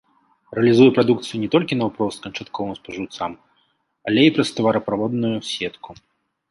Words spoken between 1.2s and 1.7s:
не